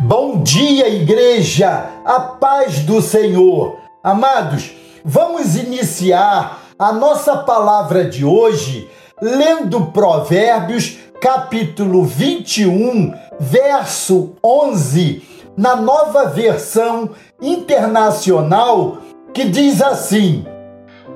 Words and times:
Bom 0.00 0.44
dia, 0.44 0.88
igreja, 0.88 1.90
a 2.04 2.20
paz 2.20 2.78
do 2.84 3.02
Senhor. 3.02 3.80
Amados, 4.00 4.70
vamos 5.04 5.56
iniciar 5.56 6.60
a 6.78 6.92
nossa 6.92 7.38
palavra 7.38 8.04
de 8.04 8.24
hoje 8.24 8.88
lendo 9.20 9.86
Provérbios, 9.86 10.98
capítulo 11.20 12.04
21, 12.04 13.12
verso 13.40 14.36
11, 14.40 15.50
na 15.56 15.74
nova 15.74 16.26
versão 16.26 17.10
internacional, 17.42 18.98
que 19.34 19.46
diz 19.46 19.82
assim: 19.82 20.46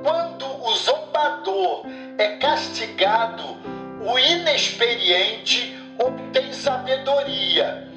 Quando 0.03 0.45
o 0.45 0.75
zombador 0.75 1.85
é 2.17 2.35
castigado, 2.35 3.43
o 4.05 4.19
inexperiente 4.19 5.73
obtém 5.97 6.51
sabedoria 6.51 7.92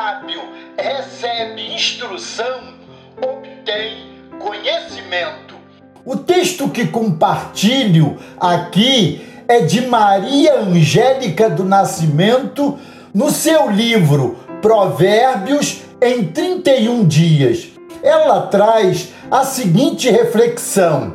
sábio 0.00 0.40
recebe 0.78 1.74
instrução, 1.74 2.72
obtém 3.20 3.98
conhecimento. 4.38 5.54
O 6.06 6.16
texto 6.16 6.70
que 6.70 6.86
compartilho 6.86 8.16
aqui 8.40 9.20
é 9.46 9.60
de 9.60 9.82
Maria 9.82 10.60
Angélica 10.60 11.50
do 11.50 11.64
Nascimento, 11.64 12.78
no 13.12 13.30
seu 13.30 13.70
livro 13.70 14.38
Provérbios 14.62 15.82
em 16.00 16.24
31 16.24 17.06
Dias. 17.06 17.68
Ela 18.02 18.46
traz 18.46 19.12
a 19.30 19.44
seguinte 19.44 20.08
reflexão: 20.08 21.14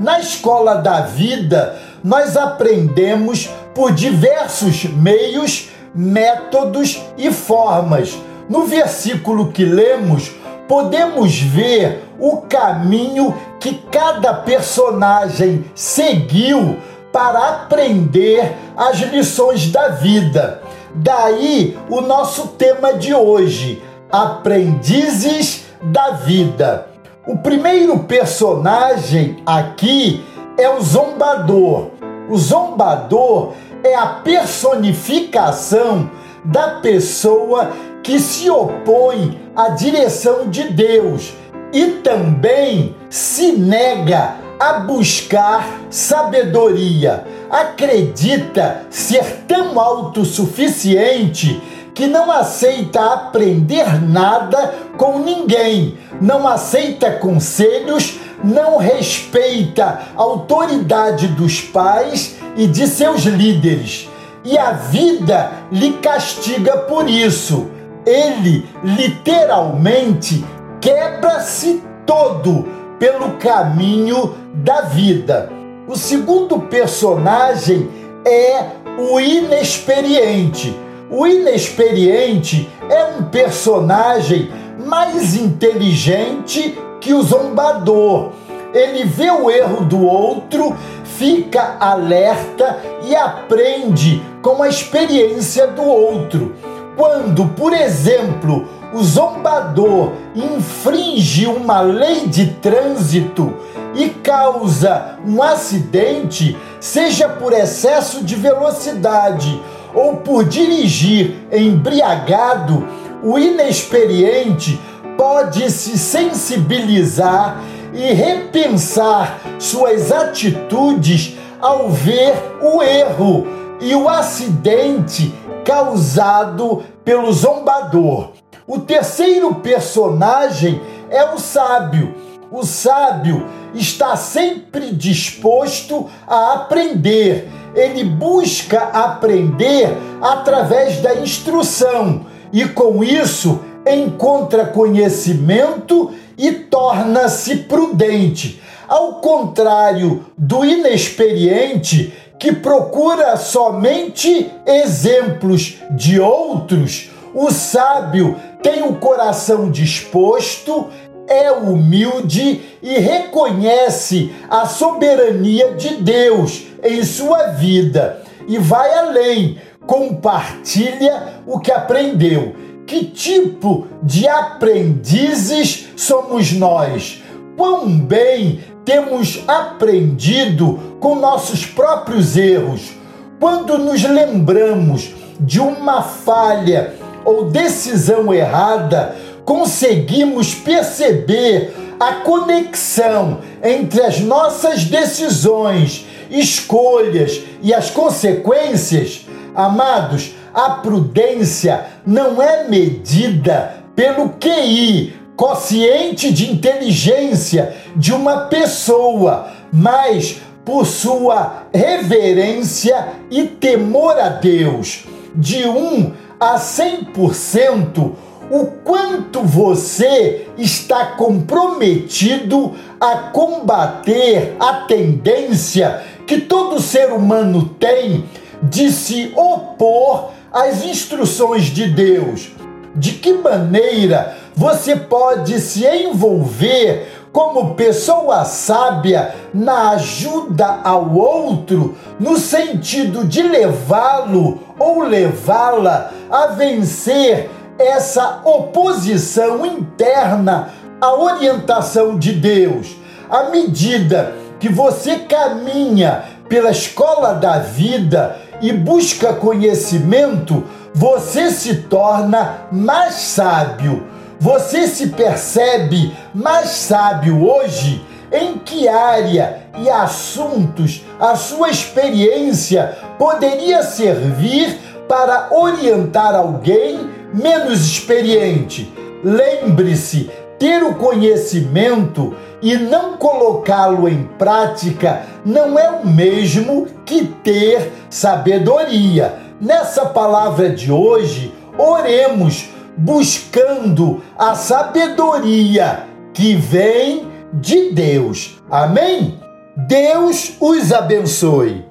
Na 0.00 0.18
escola 0.18 0.74
da 0.74 1.02
vida, 1.02 1.80
nós 2.02 2.36
aprendemos 2.36 3.48
por 3.72 3.92
diversos 3.92 4.82
meios 4.84 5.68
métodos 5.94 7.00
e 7.16 7.30
formas. 7.30 8.18
No 8.48 8.64
versículo 8.66 9.52
que 9.52 9.64
lemos, 9.64 10.32
podemos 10.68 11.40
ver 11.40 12.02
o 12.18 12.38
caminho 12.38 13.34
que 13.60 13.74
cada 13.90 14.34
personagem 14.34 15.64
seguiu 15.74 16.78
para 17.12 17.50
aprender 17.50 18.56
as 18.76 18.98
lições 18.98 19.70
da 19.70 19.88
vida. 19.88 20.60
Daí 20.94 21.78
o 21.88 22.00
nosso 22.00 22.48
tema 22.48 22.94
de 22.94 23.14
hoje: 23.14 23.82
Aprendizes 24.10 25.64
da 25.82 26.10
Vida. 26.10 26.88
O 27.26 27.38
primeiro 27.38 28.00
personagem 28.00 29.42
aqui 29.46 30.24
é 30.58 30.68
o 30.68 30.80
zombador. 30.80 31.90
O 32.28 32.36
zombador 32.36 33.52
é 33.84 33.94
a 33.94 34.06
personificação 34.06 36.10
da 36.42 36.80
pessoa 36.80 37.70
que 38.02 38.18
se 38.18 38.48
opõe 38.48 39.38
à 39.54 39.68
direção 39.68 40.48
de 40.48 40.64
Deus 40.64 41.34
e 41.70 42.00
também 42.02 42.96
se 43.10 43.52
nega 43.52 44.36
a 44.58 44.80
buscar 44.80 45.82
sabedoria. 45.90 47.24
Acredita 47.50 48.86
ser 48.88 49.44
tão 49.46 49.78
autossuficiente 49.78 51.62
que 51.94 52.06
não 52.06 52.32
aceita 52.32 53.12
aprender 53.12 54.02
nada 54.02 54.74
com 54.96 55.18
ninguém, 55.18 55.98
não 56.20 56.48
aceita 56.48 57.12
conselhos, 57.12 58.18
não 58.42 58.78
respeita 58.78 60.00
a 60.16 60.22
autoridade 60.22 61.28
dos 61.28 61.60
pais 61.60 62.36
e 62.56 62.66
de 62.66 62.86
seus 62.86 63.22
líderes. 63.22 64.08
E 64.44 64.58
a 64.58 64.72
vida 64.72 65.52
lhe 65.72 65.94
castiga 65.94 66.78
por 66.78 67.08
isso. 67.08 67.68
Ele 68.04 68.68
literalmente 68.82 70.44
quebra-se 70.80 71.82
todo 72.04 72.66
pelo 72.98 73.32
caminho 73.38 74.34
da 74.52 74.82
vida. 74.82 75.50
O 75.88 75.96
segundo 75.96 76.58
personagem 76.60 77.88
é 78.24 78.66
o 78.98 79.18
inexperiente. 79.18 80.74
O 81.10 81.26
inexperiente 81.26 82.68
é 82.90 83.04
um 83.18 83.24
personagem 83.24 84.50
mais 84.86 85.34
inteligente 85.34 86.78
que 87.00 87.12
o 87.12 87.22
zombador. 87.22 88.32
Ele 88.72 89.04
vê 89.04 89.30
o 89.30 89.50
erro 89.50 89.84
do 89.84 90.04
outro 90.04 90.74
fica 91.18 91.76
alerta 91.80 92.78
e 93.04 93.14
aprende 93.14 94.22
com 94.42 94.62
a 94.62 94.68
experiência 94.68 95.66
do 95.66 95.82
outro. 95.82 96.54
Quando, 96.96 97.46
por 97.48 97.72
exemplo, 97.72 98.68
o 98.92 99.02
zombador 99.02 100.12
infringe 100.34 101.46
uma 101.46 101.80
lei 101.80 102.26
de 102.26 102.46
trânsito 102.54 103.52
e 103.94 104.08
causa 104.10 105.18
um 105.26 105.42
acidente, 105.42 106.56
seja 106.80 107.28
por 107.28 107.52
excesso 107.52 108.24
de 108.24 108.36
velocidade 108.36 109.60
ou 109.92 110.16
por 110.18 110.44
dirigir 110.44 111.34
embriagado, 111.52 112.86
o 113.22 113.38
inexperiente 113.38 114.80
pode 115.16 115.70
se 115.70 115.96
sensibilizar 115.96 117.60
e 117.94 118.12
repensar 118.12 119.40
suas 119.58 120.10
atitudes 120.10 121.36
ao 121.60 121.88
ver 121.88 122.34
o 122.60 122.82
erro 122.82 123.46
e 123.80 123.94
o 123.94 124.08
acidente 124.08 125.32
causado 125.64 126.82
pelo 127.04 127.32
zombador. 127.32 128.32
O 128.66 128.80
terceiro 128.80 129.54
personagem 129.56 130.80
é 131.10 131.24
o 131.32 131.38
sábio. 131.38 132.14
O 132.50 132.64
sábio 132.64 133.46
está 133.74 134.16
sempre 134.16 134.92
disposto 134.92 136.08
a 136.26 136.54
aprender. 136.54 137.48
Ele 137.74 138.04
busca 138.04 138.80
aprender 138.80 139.88
através 140.20 141.00
da 141.00 141.14
instrução 141.16 142.26
e, 142.52 142.64
com 142.66 143.02
isso, 143.02 143.60
encontra 143.86 144.66
conhecimento 144.66 146.12
e 146.36 146.52
torna-se 146.52 147.56
prudente. 147.56 148.60
Ao 148.88 149.14
contrário 149.14 150.26
do 150.36 150.64
inexperiente, 150.64 152.12
que 152.38 152.52
procura 152.52 153.36
somente 153.36 154.50
exemplos 154.66 155.76
de 155.90 156.20
outros, 156.20 157.10
o 157.34 157.50
sábio 157.50 158.36
tem 158.62 158.82
o 158.82 158.94
coração 158.96 159.70
disposto, 159.70 160.88
é 161.26 161.50
humilde 161.50 162.62
e 162.82 162.98
reconhece 162.98 164.32
a 164.50 164.66
soberania 164.66 165.74
de 165.74 165.96
Deus 165.96 166.66
em 166.82 167.02
sua 167.02 167.48
vida 167.48 168.22
e 168.46 168.58
vai 168.58 168.92
além, 168.98 169.58
compartilha 169.86 171.40
o 171.46 171.58
que 171.58 171.72
aprendeu 171.72 172.54
que 172.86 173.04
tipo 173.04 173.86
de 174.02 174.28
aprendizes 174.28 175.88
somos 175.96 176.52
nós? 176.52 177.22
Quão 177.56 177.88
bem 177.88 178.60
temos 178.84 179.42
aprendido 179.46 180.96
com 181.00 181.14
nossos 181.14 181.64
próprios 181.64 182.36
erros? 182.36 182.92
Quando 183.40 183.78
nos 183.78 184.02
lembramos 184.02 185.14
de 185.40 185.60
uma 185.60 186.02
falha 186.02 186.94
ou 187.24 187.46
decisão 187.50 188.32
errada, 188.32 189.16
conseguimos 189.44 190.54
perceber 190.54 191.74
a 191.98 192.14
conexão 192.16 193.38
entre 193.62 194.02
as 194.02 194.20
nossas 194.20 194.84
decisões, 194.84 196.06
escolhas 196.30 197.40
e 197.62 197.72
as 197.72 197.90
consequências? 197.90 199.26
Amados, 199.54 200.34
a 200.52 200.70
prudência 200.70 201.86
não 202.04 202.42
é 202.42 202.68
medida 202.68 203.84
pelo 203.94 204.30
QI, 204.30 205.14
quociente 205.36 206.32
de 206.32 206.50
inteligência 206.50 207.74
de 207.94 208.12
uma 208.12 208.46
pessoa, 208.46 209.48
mas 209.72 210.40
por 210.64 210.86
sua 210.86 211.64
reverência 211.72 213.08
e 213.30 213.44
temor 213.44 214.18
a 214.18 214.28
Deus. 214.28 215.04
De 215.34 215.66
1 215.66 216.12
a 216.40 216.56
100%, 216.56 218.12
o 218.50 218.66
quanto 218.84 219.42
você 219.42 220.48
está 220.58 221.06
comprometido 221.06 222.72
a 223.00 223.16
combater 223.32 224.56
a 224.58 224.84
tendência 224.86 226.02
que 226.26 226.40
todo 226.40 226.80
ser 226.80 227.12
humano 227.12 227.74
tem 227.78 228.24
de 228.70 228.90
se 228.90 229.32
opor 229.36 230.30
as 230.52 230.84
instruções 230.84 231.64
de 231.64 231.88
Deus. 231.88 232.50
De 232.94 233.12
que 233.12 233.32
maneira 233.32 234.36
você 234.54 234.94
pode 234.94 235.60
se 235.60 235.84
envolver 235.84 237.08
como 237.32 237.74
pessoa 237.74 238.44
sábia 238.44 239.34
na 239.52 239.90
ajuda 239.90 240.78
ao 240.84 241.12
outro, 241.12 241.96
no 242.20 242.38
sentido 242.38 243.24
de 243.24 243.42
levá-lo 243.42 244.60
ou 244.78 245.02
levá-la 245.02 246.12
a 246.30 246.46
vencer 246.48 247.50
essa 247.76 248.40
oposição 248.44 249.66
interna 249.66 250.70
à 251.00 251.12
orientação 251.12 252.16
de 252.16 252.32
Deus. 252.32 252.94
À 253.28 253.50
medida 253.50 254.32
que 254.60 254.68
você 254.68 255.16
caminha 255.16 256.24
pela 256.48 256.70
escola 256.70 257.34
da 257.34 257.58
vida 257.58 258.36
e 258.60 258.72
busca 258.72 259.32
conhecimento, 259.32 260.64
você 260.94 261.50
se 261.50 261.74
torna 261.82 262.66
mais 262.70 263.14
sábio. 263.14 264.06
Você 264.38 264.86
se 264.86 265.08
percebe 265.08 266.14
mais 266.34 266.70
sábio 266.70 267.44
hoje? 267.46 268.04
Em 268.32 268.58
que 268.58 268.88
área 268.88 269.62
e 269.78 269.88
assuntos 269.88 271.04
a 271.20 271.36
sua 271.36 271.70
experiência 271.70 272.98
poderia 273.18 273.82
servir 273.82 274.78
para 275.08 275.48
orientar 275.52 276.34
alguém 276.34 276.98
menos 277.32 277.80
experiente? 277.86 278.92
Lembre-se, 279.22 280.30
ter 280.64 280.82
o 280.82 280.94
conhecimento 280.94 282.34
e 282.62 282.74
não 282.74 283.18
colocá-lo 283.18 284.08
em 284.08 284.24
prática 284.38 285.26
não 285.44 285.78
é 285.78 285.90
o 285.90 286.06
mesmo 286.06 286.86
que 287.04 287.26
ter 287.26 287.92
sabedoria. 288.08 289.34
Nessa 289.60 290.06
palavra 290.06 290.70
de 290.70 290.90
hoje, 290.90 291.54
oremos 291.76 292.70
buscando 292.96 294.22
a 294.38 294.54
sabedoria 294.54 296.04
que 296.32 296.56
vem 296.56 297.30
de 297.52 297.90
Deus. 297.90 298.58
Amém? 298.70 299.38
Deus 299.76 300.56
os 300.58 300.94
abençoe. 300.94 301.84